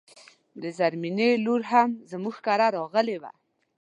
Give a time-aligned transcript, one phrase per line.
[0.61, 3.23] د زرمينې لور هم زموږ کره راغلی و